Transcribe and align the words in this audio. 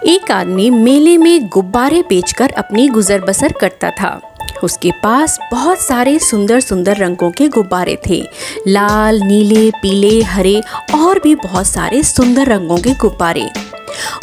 एक 0.00 0.30
आदमी 0.30 0.68
मेले 0.70 1.16
में 1.18 1.48
गुब्बारे 1.48 2.00
बेचकर 2.02 2.50
अपनी 2.50 2.86
गुजर 2.88 3.20
बसर 3.20 3.52
करता 3.52 3.90
था। 3.90 4.20
उसके 4.64 4.90
पास 5.02 5.38
बहुत 5.50 5.78
सारे 5.78 6.18
सुंदर 6.18 6.60
सुंदर 6.60 6.96
रंगों 6.96 7.30
के 7.30 7.48
गुब्बारे 7.48 7.96
थे। 8.06 8.20
लाल, 8.68 9.20
नीले, 9.22 9.70
पीले, 9.72 10.22
हरे 10.22 10.60
और 10.94 11.18
भी 11.18 11.34
बहुत 11.34 11.66
सारे 11.66 12.02
सुंदर 12.02 12.46
रंगों 12.46 12.78
के 12.78 12.94
गुब्बारे। 12.94 13.44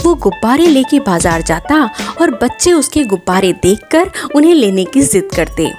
वो 0.04 0.14
गुब्बारे 0.16 0.68
लेके 0.68 1.00
बाज़ार 1.00 1.42
जाता 1.42 1.84
और 2.22 2.32
बच्चे 2.34 2.74
उसके 2.74 3.04
गुब्बारे 3.06 3.54
देखकर 3.64 4.12
उन्हें 4.36 4.54
लेने 4.54 4.86
की 4.86 5.02
जिद 5.04 5.30
करते। 5.36 5.72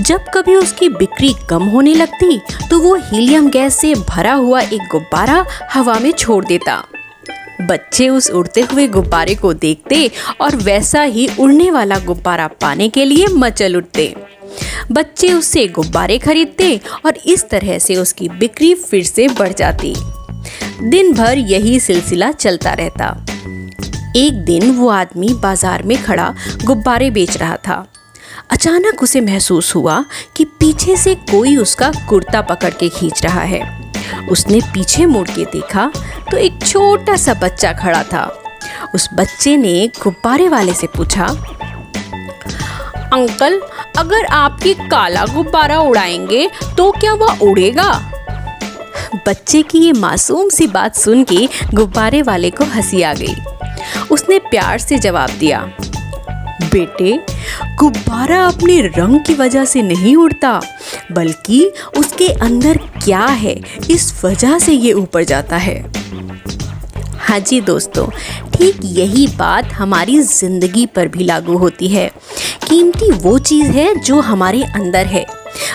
जब 0.00 0.24
कभी 0.34 0.54
उसकी 0.54 0.88
बिक्री 0.88 1.32
कम 1.50 1.62
होने 1.66 1.94
लगती 1.94 2.38
तो 2.70 2.78
वो 2.80 2.94
हीलियम 3.04 3.48
गैस 3.50 3.80
से 3.80 3.94
भरा 4.08 4.32
हुआ 4.34 4.60
एक 4.60 4.88
गुब्बारा 4.92 5.44
हवा 5.72 5.98
में 5.98 6.12
छोड़ 6.12 6.44
देता। 6.44 6.82
बच्चे 7.60 8.08
उस 8.08 8.30
उड़ते 8.30 8.60
हुए 8.62 8.86
गुब्बारे 8.88 9.34
को 9.34 9.52
देखते 9.54 10.10
और 10.40 10.56
वैसा 10.56 11.02
ही 11.02 11.28
उड़ने 11.40 11.70
वाला 11.70 11.98
गुब्बारा 11.98 12.46
पाने 12.60 12.88
के 12.88 13.04
लिए 13.04 13.26
मचल 13.26 13.76
उठते। 13.76 14.14
बच्चे 14.92 15.32
उससे 15.32 15.66
गुब्बारे 15.68 16.18
खरीदते 16.18 16.80
और 17.06 17.16
इस 17.26 17.48
तरह 17.48 17.78
से 17.78 17.96
उसकी 17.96 18.28
बिक्री 18.28 18.74
फिर 18.74 19.04
से 19.04 19.28
बढ़ 19.28 19.52
जाती। 19.52 19.94
दिन 20.82 21.12
भर 21.12 21.38
यही 21.38 21.78
सिलसिला 21.80 22.30
चलता 22.32 22.72
रहता। 22.72 23.08
एक 24.16 24.44
दिन 24.44 24.70
वो 24.70 24.88
आदमी 24.88 25.34
बाज़ार 25.34 25.82
में 25.82 26.02
खड़ा 26.02 26.34
गुब्बारे 26.64 27.10
बेच 27.10 27.36
रहा 27.36 27.56
था। 27.56 27.84
अचानक 28.50 29.02
उसे 29.02 29.20
महसूस 29.20 29.74
हुआ 29.74 30.04
कि 30.36 30.44
पीछे 30.60 30.96
से 30.96 31.14
कोई 31.30 31.56
उसका 31.56 31.90
कुर्ता 32.08 32.40
पकड़ 32.42 32.70
के 32.70 32.88
खींच 32.88 33.22
रहा 33.24 33.42
है। 33.42 33.62
उसने 34.30 34.60
पीछे 34.74 35.06
मुड़ 35.06 35.28
के 35.28 35.44
देखा 35.44 35.90
तो 36.30 36.36
एक 36.36 36.58
छोटा 36.62 37.16
सा 37.16 37.34
बच्चा 37.34 37.72
खड़ा 37.72 38.02
था। 38.02 38.24
उस 38.94 39.08
बच्चे 39.14 39.56
ने 39.56 39.86
गुब्बारे 40.02 40.48
वाले 40.48 40.72
से 40.74 40.86
पूछा, 40.86 41.26
अंकल, 43.12 43.60
अगर 43.98 44.24
आपके 44.26 44.74
काला 44.74 45.24
गुब्बारा 45.26 45.78
उड़ाएँगे 45.80 46.48
तो 46.76 46.90
क्या 46.90 47.12
वह 47.14 47.38
उड़ेगा? 47.42 47.92
बच्चे 49.26 49.62
की 49.62 49.78
ये 49.78 49.92
मासूम 49.92 50.48
सी 50.48 50.66
बात 50.66 50.94
सुन 50.94 51.24
के 51.24 51.48
गुब्बारे 51.74 52.22
वाले 52.22 52.50
को 52.50 52.64
हँसी 52.64 53.02
आ 53.02 53.12
गई। 53.14 53.34
उसने 54.10 54.38
प्यार 54.40 54.78
से 54.78 54.98
जवाब 54.98 55.30
दिया 55.30 55.60
बेटे, 56.76 57.18
गुब्बारा 57.78 58.44
अपने 58.46 58.80
रंग 58.88 59.20
की 59.20 59.34
वजह 59.34 59.64
से 59.64 59.82
नहीं 59.82 60.16
उड़ता, 60.16 60.60
बल्कि 61.12 61.64
उसके 61.98 62.28
अंदर 62.42 62.78
क्या 63.04 63.24
है, 63.24 63.54
इस 63.90 64.12
वजह 64.24 64.58
से 64.58 64.72
ये 64.72 64.92
ऊपर 64.94 65.24
जाता 65.24 65.56
है। 65.56 65.78
हाँ 67.18 67.38
जी 67.40 67.60
दोस्तों, 67.60 68.06
ठीक 68.54 68.80
यही 68.84 69.26
बात 69.28 69.72
हमारी 69.72 70.20
ज़िंदगी 70.20 70.84
पर 70.86 71.08
भी 71.08 71.24
लागू 71.24 71.56
होती 71.58 71.88
है। 71.88 72.10
कीमती 72.68 73.10
वो 73.12 73.38
चीज़ 73.40 73.70
है 73.70 73.94
जो 74.00 74.20
हमारे 74.20 74.62
अंदर 74.64 75.06
है। 75.06 75.24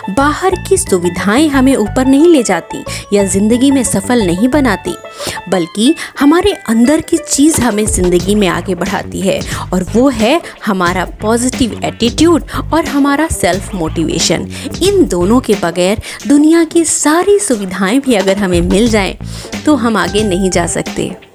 बाहर 0.10 0.56
की 0.70 0.78
सुविधाएँ 0.78 1.48
हमें 1.50 1.76
ऊपर 1.76 2.06
नहीं 2.06 2.28
ले 2.28 2.42
जाती 2.44 2.84
या 3.14 3.24
ज़िंदगी 3.24 3.70
में 3.72 3.84
सफल 3.84 4.26
नहीं 4.26 4.48
बनाती, 4.48 4.96
बल्कि 5.50 5.94
हमारे 6.20 6.52
अंदर 6.70 7.02
की 7.02 7.18
चीज़ 7.18 7.62
हमें 7.62 7.86
ज़िंदगी 7.86 8.36
में 8.36 8.48
आगे 8.48 8.76
बढ़ाती 8.76 9.22
है 9.22 9.40
और 9.74 9.84
वो 9.96 10.08
है 10.10 10.42
हमारा 10.66 11.06
पॉजिटिव 11.22 11.80
एटीट्यूड 11.86 12.44
और 12.74 12.86
हमारा 12.86 13.28
सेल्फ 13.28 13.74
मोटिवेशन 13.76 14.48
इन 14.84 15.06
दोनों 15.08 15.40
के 15.40 15.56
बगैर 15.64 16.02
दुनिया 16.28 16.64
की 16.64 16.86
सारी 16.86 17.40
सुविधाएँ 17.40 18.00
भी 18.00 18.16
अगर 18.16 18.38
हमें 18.38 18.62
मिल 18.62 18.88
जाएँ 18.90 19.18
तो 19.66 19.76
हम 19.76 19.98
आगे 19.98 20.24
नहीं 20.24 20.50
जा 20.50 20.66
सकते। 20.68 21.31